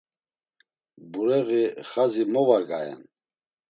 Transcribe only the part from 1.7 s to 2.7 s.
xadzi mo var